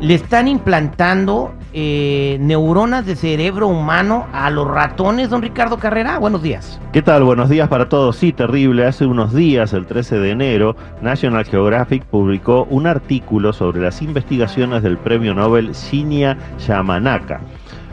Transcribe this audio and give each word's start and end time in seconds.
Le 0.00 0.14
están 0.14 0.48
implantando 0.48 1.54
eh, 1.72 2.38
neuronas 2.40 3.06
de 3.06 3.16
cerebro 3.16 3.68
humano 3.68 4.26
a 4.32 4.50
los 4.50 4.66
ratones, 4.66 5.30
don 5.30 5.42
Ricardo 5.42 5.78
Carrera. 5.78 6.18
Buenos 6.18 6.42
días. 6.42 6.80
¿Qué 6.92 7.02
tal? 7.02 7.24
Buenos 7.24 7.48
días 7.48 7.68
para 7.68 7.88
todos. 7.88 8.16
Sí, 8.16 8.32
terrible. 8.32 8.86
Hace 8.86 9.06
unos 9.06 9.34
días, 9.34 9.72
el 9.72 9.86
13 9.86 10.18
de 10.18 10.30
enero, 10.30 10.76
National 11.02 11.44
Geographic 11.44 12.04
publicó 12.04 12.64
un 12.70 12.86
artículo 12.86 13.52
sobre 13.52 13.80
las 13.80 14.02
investigaciones 14.02 14.82
del 14.82 14.98
premio 14.98 15.34
Nobel 15.34 15.72
Shinya 15.72 16.38
Yamanaka 16.66 17.40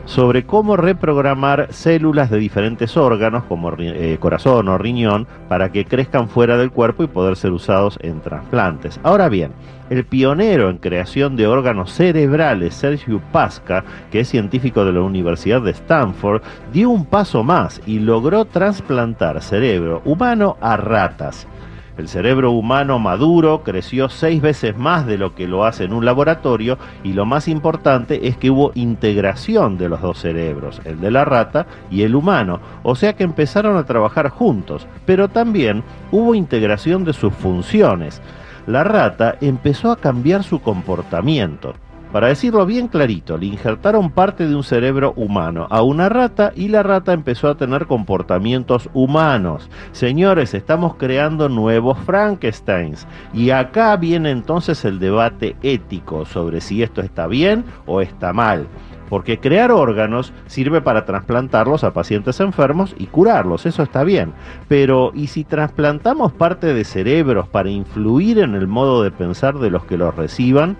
sobre 0.05 0.45
cómo 0.45 0.77
reprogramar 0.77 1.67
células 1.71 2.29
de 2.29 2.37
diferentes 2.37 2.95
órganos, 2.95 3.43
como 3.45 3.73
eh, 3.77 4.17
corazón 4.19 4.67
o 4.69 4.77
riñón, 4.77 5.27
para 5.49 5.71
que 5.71 5.85
crezcan 5.85 6.29
fuera 6.29 6.57
del 6.57 6.71
cuerpo 6.71 7.03
y 7.03 7.07
poder 7.07 7.35
ser 7.35 7.51
usados 7.51 7.97
en 8.01 8.21
trasplantes. 8.21 8.99
Ahora 9.03 9.29
bien, 9.29 9.51
el 9.89 10.05
pionero 10.05 10.69
en 10.69 10.77
creación 10.77 11.35
de 11.35 11.47
órganos 11.47 11.91
cerebrales, 11.91 12.73
Sergio 12.73 13.21
Pasca, 13.31 13.83
que 14.11 14.21
es 14.21 14.27
científico 14.27 14.85
de 14.85 14.93
la 14.93 15.01
Universidad 15.01 15.61
de 15.61 15.71
Stanford, 15.71 16.41
dio 16.73 16.89
un 16.89 17.05
paso 17.05 17.43
más 17.43 17.81
y 17.85 17.99
logró 17.99 18.45
trasplantar 18.45 19.41
cerebro 19.41 20.01
humano 20.05 20.57
a 20.61 20.77
ratas. 20.77 21.47
El 21.97 22.09
cerebro 22.09 22.51
humano 22.51 22.99
maduro 22.99 23.63
creció 23.63 24.09
seis 24.09 24.41
veces 24.41 24.77
más 24.77 25.07
de 25.07 25.17
lo 25.17 25.33
que 25.33 25.47
lo 25.47 25.63
hace 25.63 25.85
en 25.85 25.93
un 25.93 26.03
laboratorio 26.03 26.77
y 27.03 27.13
lo 27.13 27.25
más 27.25 27.47
importante 27.47 28.27
es 28.27 28.35
que 28.35 28.49
hubo 28.49 28.73
integración 28.75 29.77
de 29.77 29.87
los 29.87 30.01
dos 30.01 30.19
cerebros, 30.19 30.81
el 30.83 30.99
de 30.99 31.11
la 31.11 31.23
rata 31.23 31.67
y 31.89 32.01
el 32.01 32.15
humano, 32.15 32.59
o 32.83 32.95
sea 32.95 33.13
que 33.13 33.23
empezaron 33.23 33.77
a 33.77 33.85
trabajar 33.85 34.27
juntos, 34.27 34.87
pero 35.05 35.29
también 35.29 35.83
hubo 36.11 36.35
integración 36.35 37.05
de 37.05 37.13
sus 37.13 37.33
funciones. 37.33 38.21
La 38.67 38.83
rata 38.83 39.37
empezó 39.39 39.91
a 39.91 39.97
cambiar 39.97 40.43
su 40.43 40.59
comportamiento. 40.59 41.75
Para 42.15 42.29
decirlo 42.29 42.65
bien 42.65 42.87
clarito, 42.87 43.37
le 43.37 43.47
injertaron 43.47 44.09
parte 44.09 44.47
de 44.47 44.55
un 44.55 44.63
cerebro 44.63 45.11
humano 45.17 45.67
a 45.69 45.81
una 45.81 46.07
rata 46.07 46.53
y 46.55 46.69
la 46.69 46.81
rata 46.81 47.11
empezó 47.11 47.49
a 47.49 47.57
tener 47.57 47.87
comportamientos 47.87 48.89
humanos. 48.93 49.69
Señores, 49.91 50.53
estamos 50.53 50.95
creando 50.95 51.49
nuevos 51.49 51.99
Frankensteins. 52.05 53.05
Y 53.33 53.49
acá 53.49 53.97
viene 53.97 54.31
entonces 54.31 54.85
el 54.85 54.97
debate 54.97 55.57
ético 55.61 56.25
sobre 56.25 56.61
si 56.61 56.83
esto 56.83 57.01
está 57.01 57.27
bien 57.27 57.65
o 57.85 57.99
está 57.99 58.31
mal 58.31 58.69
porque 59.09 59.39
crear 59.39 59.71
órganos 59.71 60.33
sirve 60.47 60.81
para 60.81 61.05
trasplantarlos 61.05 61.83
a 61.83 61.93
pacientes 61.93 62.39
enfermos 62.39 62.95
y 62.97 63.05
curarlos, 63.05 63.67
eso 63.67 63.83
está 63.83 64.03
bien. 64.03 64.33
Pero, 64.67 65.11
¿y 65.13 65.27
si 65.27 65.43
trasplantamos 65.43 66.33
parte 66.33 66.73
de 66.73 66.83
cerebros 66.83 67.47
para 67.47 67.69
influir 67.69 68.39
en 68.39 68.55
el 68.55 68.67
modo 68.67 69.03
de 69.03 69.11
pensar 69.11 69.59
de 69.59 69.69
los 69.69 69.85
que 69.85 69.97
los 69.97 70.15
reciban? 70.15 70.75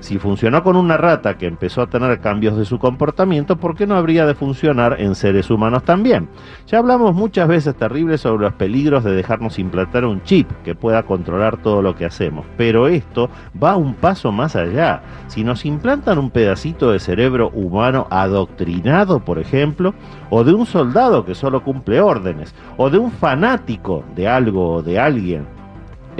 Si 0.00 0.18
funcionó 0.18 0.62
con 0.62 0.76
una 0.76 0.96
rata 0.96 1.36
que 1.36 1.46
empezó 1.46 1.82
a 1.82 1.86
tener 1.88 2.20
cambios 2.20 2.56
de 2.56 2.64
su 2.64 2.78
comportamiento, 2.78 3.56
¿por 3.56 3.76
qué 3.76 3.86
no 3.86 3.96
habría 3.96 4.26
de 4.26 4.34
funcionar 4.34 5.00
en 5.00 5.14
seres 5.14 5.50
humanos 5.50 5.82
también? 5.84 6.28
Ya 6.66 6.78
hablamos 6.78 7.14
muchas 7.14 7.48
veces 7.48 7.74
terribles 7.74 8.20
sobre 8.20 8.44
los 8.44 8.54
peligros 8.54 9.04
de 9.04 9.12
dejarnos 9.12 9.58
implantar 9.58 10.04
un 10.04 10.22
chip 10.22 10.50
que 10.64 10.74
pueda 10.74 11.02
controlar 11.02 11.58
todo 11.58 11.82
lo 11.82 11.94
que 11.94 12.04
hacemos, 12.04 12.46
pero 12.56 12.88
esto 12.88 13.30
va 13.62 13.76
un 13.76 13.94
paso 13.94 14.32
más 14.32 14.56
allá. 14.56 15.02
Si 15.28 15.44
nos 15.44 15.64
implantan 15.64 16.18
un 16.18 16.30
pedacito 16.30 16.90
de 16.90 16.98
cerebro 16.98 17.50
humano 17.50 18.06
adoctrinado, 18.10 19.20
por 19.20 19.38
ejemplo, 19.38 19.94
o 20.30 20.44
de 20.44 20.52
un 20.52 20.66
soldado 20.66 21.24
que 21.24 21.34
solo 21.34 21.62
cumple 21.62 22.00
órdenes, 22.00 22.54
o 22.76 22.90
de 22.90 22.98
un 22.98 23.10
fanático 23.10 24.04
de 24.14 24.28
algo 24.28 24.74
o 24.74 24.82
de 24.82 24.98
alguien 24.98 25.59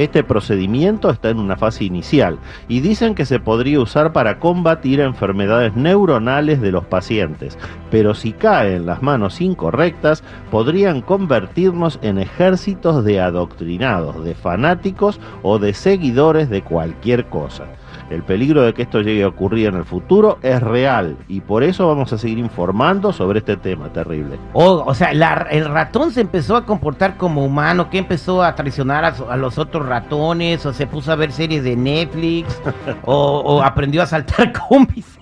este 0.01 0.25
procedimiento 0.25 1.11
está 1.11 1.29
en 1.29 1.39
una 1.39 1.57
fase 1.57 1.85
inicial 1.85 2.39
y 2.69 2.81
dicen 2.81 3.15
que 3.15 3.27
se 3.27 3.39
podría 3.39 3.81
usar 3.81 4.15
para 4.15 4.39
combatir 4.39 5.01
enfermedades 5.01 5.77
neuronales 5.77 6.63
de 6.63 6.73
los 6.73 6.87
pacientes, 6.87 7.59
pero 7.91 8.15
si 8.15 8.33
cae 8.33 8.77
en 8.77 8.87
las 8.87 9.03
manos 9.03 9.43
incorrectas 9.43 10.25
podrían 10.51 11.03
convertirnos 11.03 11.99
en 12.01 12.17
ejércitos 12.17 13.05
de 13.05 13.21
adoctrinados, 13.21 14.25
de 14.25 14.35
fanáticos 14.35 15.21
o 15.43 15.59
de 15.59 15.75
seguidores 15.75 16.49
de 16.49 16.63
cualquier 16.63 17.27
cosa. 17.27 17.67
El 18.11 18.25
peligro 18.25 18.63
de 18.63 18.75
que 18.75 18.83
esto 18.83 19.01
llegue 19.01 19.23
a 19.23 19.29
ocurrir 19.29 19.69
en 19.69 19.77
el 19.77 19.85
futuro 19.85 20.39
es 20.43 20.61
real 20.61 21.17
y 21.29 21.41
por 21.41 21.63
eso 21.63 21.87
vamos 21.87 22.13
a 22.13 22.19
seguir 22.19 22.39
informando 22.39 23.13
sobre 23.13 23.39
este 23.39 23.57
tema 23.57 23.89
terrible. 23.93 24.37
Oh, 24.53 24.83
o 24.85 24.95
sea, 24.95 25.13
el 25.13 25.65
ratón 25.65 26.11
se 26.11 26.21
empezó 26.21 26.57
a 26.57 26.67
comportar 26.67 27.17
como 27.17 27.45
humano, 27.45 27.89
que 27.89 27.99
empezó 27.99 28.43
a 28.43 28.55
traicionar 28.57 29.05
a, 29.05 29.37
los 29.37 29.59
otros 29.59 29.87
ratones, 29.87 30.67
o 30.67 30.73
se 30.73 30.89
puso 30.89 31.13
a 31.13 31.17
ver 31.17 31.31
series 31.31 31.63
de 31.63 31.77
Netflix, 31.77 32.61
o, 33.05 33.63
aprendió 33.63 34.03
a 34.03 34.07
saltar 34.07 34.53
combis. 34.69 35.19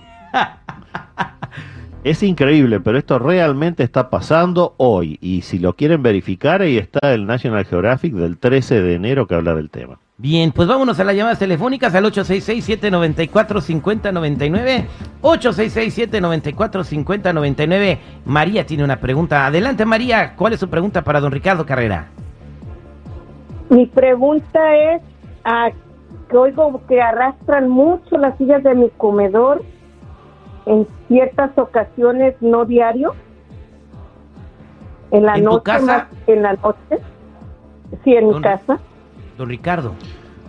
Es 2.03 2.21
increíble, 2.23 2.79
pero 2.79 2.97
esto 2.97 3.19
realmente 3.19 3.83
está 3.83 4.09
pasando 4.09 4.73
hoy. 4.77 5.19
Y 5.21 5.41
si 5.41 5.59
lo 5.59 5.73
quieren 5.73 6.01
verificar, 6.01 6.61
ahí 6.61 6.77
está 6.77 7.13
el 7.13 7.25
National 7.25 7.65
Geographic 7.65 8.13
del 8.13 8.37
13 8.37 8.81
de 8.81 8.93
enero 8.93 9.27
que 9.27 9.35
habla 9.35 9.53
del 9.53 9.69
tema. 9.69 9.99
Bien, 10.17 10.53
pues 10.53 10.65
vámonos 10.67 10.99
a 10.99 11.03
las 11.03 11.15
llamadas 11.15 11.37
telefónicas 11.39 11.93
al 11.95 12.05
866-794-5099. 12.05 14.85
866-794-5099. 15.21 17.97
María 18.25 18.65
tiene 18.65 18.85
una 18.85 19.01
pregunta. 19.01 19.45
Adelante, 19.45 19.85
María. 19.85 20.35
¿Cuál 20.37 20.53
es 20.53 20.61
su 20.61 20.69
pregunta 20.69 21.03
para 21.03 21.19
don 21.19 21.33
Ricardo 21.33 21.65
Carrera? 21.65 22.07
Mi 23.69 23.87
pregunta 23.87 24.77
es, 24.77 25.01
a, 25.43 25.71
que 26.29 26.37
oigo 26.37 26.81
que 26.87 27.01
arrastran 27.01 27.67
mucho 27.69 28.17
las 28.17 28.37
sillas 28.37 28.63
de 28.63 28.73
mi 28.73 28.89
comedor 28.97 29.65
en 30.65 30.87
ciertas 31.07 31.57
ocasiones, 31.57 32.35
no 32.41 32.65
diario. 32.65 33.15
En 35.11 35.23
la 35.25 35.37
noche. 35.37 35.63
casa? 35.63 36.07
en 36.27 36.43
la 36.43 36.53
noche. 36.53 37.01
Sí, 38.03 38.13
en 38.13 38.27
mi 38.29 38.41
casa. 38.41 38.79
Don 39.37 39.49
Ricardo. 39.49 39.93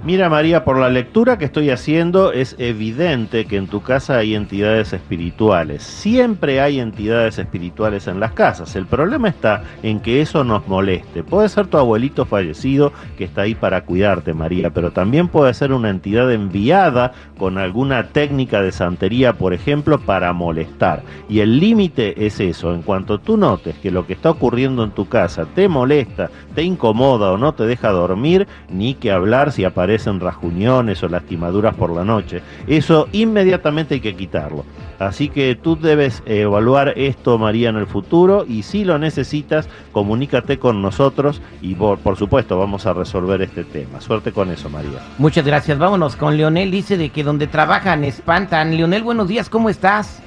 Mira 0.03 0.31
María, 0.31 0.65
por 0.65 0.79
la 0.79 0.89
lectura 0.89 1.37
que 1.37 1.45
estoy 1.45 1.69
haciendo 1.69 2.33
es 2.33 2.57
evidente 2.59 3.45
que 3.45 3.59
en 3.59 3.67
tu 3.67 3.83
casa 3.83 4.17
hay 4.17 4.35
entidades 4.35 4.95
espirituales. 4.95 5.83
Siempre 5.83 6.63
hay 6.63 6.81
entidades 6.81 7.39
espirituales 7.39 8.07
en 8.07 8.19
las 8.19 8.33
casas. 8.33 8.75
El 8.77 8.87
problema 8.87 9.29
está 9.29 9.63
en 9.83 10.01
que 10.01 10.23
eso 10.23 10.43
nos 10.43 10.67
moleste. 10.67 11.23
Puede 11.23 11.51
ser 11.51 11.67
tu 11.67 11.77
abuelito 11.77 12.25
fallecido 12.25 12.95
que 13.19 13.25
está 13.25 13.43
ahí 13.43 13.55
para 13.55 13.85
cuidarte 13.85 14.33
María, 14.33 14.71
pero 14.71 14.91
también 14.91 15.29
puede 15.29 15.53
ser 15.53 15.71
una 15.71 15.91
entidad 15.91 16.33
enviada 16.33 17.13
con 17.37 17.59
alguna 17.59 18.09
técnica 18.09 18.63
de 18.63 18.73
santería, 18.73 19.35
por 19.35 19.53
ejemplo, 19.53 19.99
para 19.99 20.33
molestar. 20.33 21.03
Y 21.29 21.41
el 21.41 21.61
límite 21.61 22.25
es 22.25 22.41
eso. 22.41 22.73
En 22.73 22.81
cuanto 22.81 23.19
tú 23.19 23.37
notes 23.37 23.77
que 23.77 23.91
lo 23.91 24.07
que 24.07 24.15
está 24.15 24.31
ocurriendo 24.31 24.83
en 24.83 24.93
tu 24.93 25.11
casa 25.11 25.45
te 25.45 25.69
molesta, 25.69 26.31
te 26.55 26.63
incomoda 26.63 27.33
o 27.33 27.37
no 27.37 27.53
te 27.53 27.67
deja 27.67 27.91
dormir, 27.91 28.49
ni 28.71 28.95
que 28.95 29.13
hablar 29.13 29.53
si 29.53 29.65
aparece 29.65 29.90
aparecen 29.91 30.21
rasguñones 30.21 31.03
o 31.03 31.09
lastimaduras 31.09 31.75
por 31.75 31.91
la 31.91 32.05
noche. 32.05 32.43
Eso 32.69 33.09
inmediatamente 33.11 33.95
hay 33.95 34.01
que 34.01 34.15
quitarlo. 34.15 34.65
Así 35.01 35.29
que 35.29 35.57
tú 35.57 35.77
debes 35.77 36.23
evaluar 36.27 36.93
esto, 36.97 37.39
María, 37.39 37.71
en 37.71 37.77
el 37.77 37.89
futuro 37.89 38.45
y 38.47 38.63
si 38.63 38.85
lo 38.85 38.99
necesitas, 38.99 39.69
comunícate 39.91 40.61
con 40.61 40.81
nosotros 40.81 41.43
y 41.61 41.75
por, 41.75 41.99
por, 41.99 42.17
supuesto 42.17 42.57
vamos 42.57 42.87
a 42.87 42.93
resolver 42.93 43.43
este 43.43 43.65
tema. 43.65 44.01
Suerte 44.01 44.31
con 44.31 44.51
eso, 44.51 44.71
María. 44.71 45.01
Muchas 45.19 45.45
gracias. 45.45 45.77
Vámonos 45.77 46.15
con 46.15 46.37
Leonel. 46.37 46.71
Dice 46.71 46.97
de 46.97 47.09
que 47.09 47.25
donde 47.25 47.49
trabajan 47.49 48.05
espantan. 48.05 48.77
Leonel, 48.77 49.03
buenos 49.03 49.27
días, 49.27 49.51
¿cómo 49.51 49.71
estás? 49.71 50.23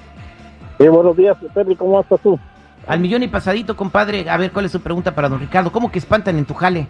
Sí, 0.78 0.88
buenos 0.90 1.16
días, 1.16 1.38
Pedro, 1.54 1.78
¿cómo 1.78 2.02
estás 2.02 2.20
tú? 2.20 2.38
Al 2.86 3.00
millón 3.00 3.24
y 3.24 3.30
pasadito, 3.30 3.78
compadre. 3.78 4.30
A 4.30 4.36
ver, 4.36 4.52
¿cuál 4.52 4.66
es 4.66 4.74
su 4.74 4.82
pregunta 4.82 5.16
para 5.16 5.30
don 5.30 5.40
Ricardo? 5.40 5.72
¿Cómo 5.72 5.90
que 5.90 6.00
espantan 6.00 6.38
en 6.38 6.44
tu 6.44 6.54
jale? 6.54 6.88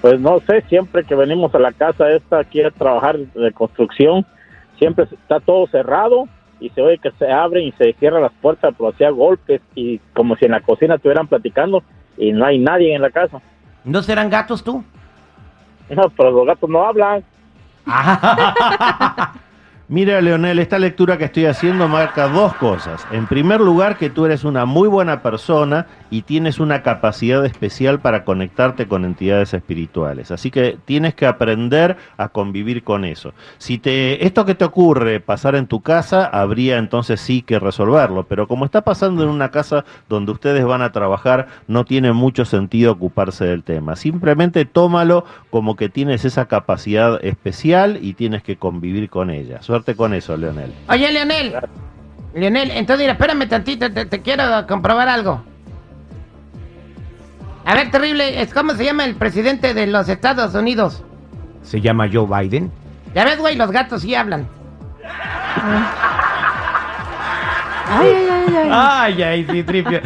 Pues 0.00 0.20
no 0.20 0.40
sé, 0.40 0.62
siempre 0.68 1.04
que 1.04 1.14
venimos 1.14 1.54
a 1.54 1.58
la 1.58 1.72
casa 1.72 2.10
esta 2.10 2.38
aquí 2.40 2.62
a 2.62 2.70
trabajar 2.70 3.18
de 3.18 3.52
construcción, 3.52 4.24
siempre 4.78 5.04
está 5.04 5.40
todo 5.40 5.66
cerrado 5.66 6.28
y 6.60 6.70
se 6.70 6.82
oye 6.82 6.98
que 6.98 7.10
se 7.12 7.30
abren 7.30 7.64
y 7.64 7.72
se 7.72 7.92
cierran 7.94 8.22
las 8.22 8.32
puertas, 8.40 8.74
pero 8.76 8.90
hacía 8.90 9.10
golpes 9.10 9.60
y 9.74 9.98
como 10.14 10.36
si 10.36 10.44
en 10.44 10.52
la 10.52 10.60
cocina 10.60 10.94
estuvieran 10.96 11.26
platicando 11.26 11.82
y 12.16 12.32
no 12.32 12.44
hay 12.44 12.58
nadie 12.58 12.94
en 12.94 13.02
la 13.02 13.10
casa. 13.10 13.40
¿No 13.84 14.02
serán 14.02 14.30
gatos 14.30 14.62
tú? 14.62 14.84
No, 15.90 16.10
pero 16.16 16.30
los 16.30 16.46
gatos 16.46 16.68
no 16.68 16.84
hablan. 16.84 17.24
Mira, 19.90 20.20
Leonel, 20.20 20.58
esta 20.58 20.78
lectura 20.78 21.16
que 21.16 21.24
estoy 21.24 21.46
haciendo 21.46 21.88
marca 21.88 22.28
dos 22.28 22.52
cosas. 22.56 23.06
En 23.10 23.26
primer 23.26 23.58
lugar, 23.58 23.96
que 23.96 24.10
tú 24.10 24.26
eres 24.26 24.44
una 24.44 24.66
muy 24.66 24.86
buena 24.86 25.22
persona 25.22 25.86
y 26.10 26.22
tienes 26.22 26.60
una 26.60 26.82
capacidad 26.82 27.42
especial 27.46 27.98
para 27.98 28.22
conectarte 28.22 28.86
con 28.86 29.06
entidades 29.06 29.54
espirituales. 29.54 30.30
Así 30.30 30.50
que 30.50 30.76
tienes 30.84 31.14
que 31.14 31.24
aprender 31.24 31.96
a 32.18 32.28
convivir 32.28 32.84
con 32.84 33.06
eso. 33.06 33.32
Si 33.56 33.78
te 33.78 34.26
esto 34.26 34.44
que 34.44 34.54
te 34.54 34.66
ocurre 34.66 35.20
pasar 35.20 35.54
en 35.54 35.66
tu 35.66 35.80
casa, 35.80 36.26
habría 36.26 36.76
entonces 36.76 37.18
sí 37.18 37.40
que 37.40 37.58
resolverlo. 37.58 38.24
Pero 38.24 38.46
como 38.46 38.66
está 38.66 38.82
pasando 38.82 39.22
en 39.22 39.30
una 39.30 39.50
casa 39.50 39.86
donde 40.06 40.32
ustedes 40.32 40.66
van 40.66 40.82
a 40.82 40.92
trabajar, 40.92 41.48
no 41.66 41.86
tiene 41.86 42.12
mucho 42.12 42.44
sentido 42.44 42.92
ocuparse 42.92 43.46
del 43.46 43.62
tema. 43.62 43.96
Simplemente 43.96 44.66
tómalo 44.66 45.24
como 45.48 45.76
que 45.76 45.88
tienes 45.88 46.26
esa 46.26 46.44
capacidad 46.44 47.24
especial 47.24 47.98
y 48.02 48.12
tienes 48.12 48.42
que 48.42 48.56
convivir 48.56 49.08
con 49.08 49.30
ella. 49.30 49.62
Suerte 49.78 49.94
con 49.94 50.12
eso, 50.12 50.36
Leonel. 50.36 50.74
Oye, 50.88 51.12
Leonel. 51.12 51.54
Leonel, 52.34 52.72
entonces 52.72 53.04
mira, 53.04 53.12
espérame 53.12 53.48
tantito, 53.48 53.92
te, 53.92 54.06
te 54.06 54.22
quiero 54.22 54.66
comprobar 54.66 55.08
algo. 55.08 55.40
A 57.64 57.74
ver, 57.76 57.88
terrible, 57.92 58.42
es 58.42 58.52
¿cómo 58.52 58.74
se 58.74 58.84
llama 58.84 59.04
el 59.04 59.14
presidente 59.14 59.74
de 59.74 59.86
los 59.86 60.08
Estados 60.08 60.52
Unidos? 60.56 61.04
¿Se 61.62 61.80
llama 61.80 62.08
Joe 62.12 62.26
Biden? 62.26 62.72
Ya 63.14 63.24
ves, 63.24 63.38
güey, 63.38 63.54
los 63.54 63.70
gatos 63.70 64.02
sí 64.02 64.16
hablan. 64.16 64.48
Ay, 67.90 68.10
ay, 68.10 68.26
ay, 68.30 68.54
ay. 68.54 68.68
Ay, 68.70 69.22
ay, 69.22 69.46
sí, 69.50 69.62
tripio. 69.62 70.00